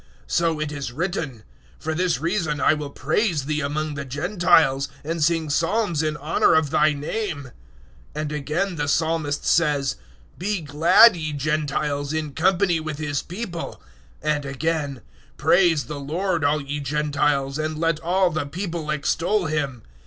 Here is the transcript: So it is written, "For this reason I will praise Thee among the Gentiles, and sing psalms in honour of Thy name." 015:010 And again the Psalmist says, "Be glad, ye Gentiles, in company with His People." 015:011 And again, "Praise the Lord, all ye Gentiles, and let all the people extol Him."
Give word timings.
So 0.25 0.59
it 0.59 0.71
is 0.71 0.91
written, 0.91 1.43
"For 1.77 1.93
this 1.93 2.19
reason 2.19 2.59
I 2.59 2.73
will 2.73 2.89
praise 2.89 3.45
Thee 3.45 3.61
among 3.61 3.93
the 3.93 4.03
Gentiles, 4.03 4.89
and 5.03 5.23
sing 5.23 5.47
psalms 5.51 6.01
in 6.01 6.17
honour 6.17 6.55
of 6.55 6.71
Thy 6.71 6.91
name." 6.91 7.51
015:010 8.15 8.21
And 8.21 8.31
again 8.31 8.75
the 8.77 8.87
Psalmist 8.87 9.45
says, 9.45 9.97
"Be 10.39 10.61
glad, 10.61 11.15
ye 11.15 11.33
Gentiles, 11.33 12.13
in 12.13 12.33
company 12.33 12.79
with 12.79 12.97
His 12.97 13.21
People." 13.21 13.79
015:011 14.23 14.35
And 14.37 14.45
again, 14.47 15.01
"Praise 15.37 15.83
the 15.83 15.99
Lord, 15.99 16.43
all 16.43 16.61
ye 16.63 16.79
Gentiles, 16.79 17.59
and 17.59 17.77
let 17.77 17.99
all 17.99 18.31
the 18.31 18.47
people 18.47 18.89
extol 18.89 19.45
Him." 19.45 19.83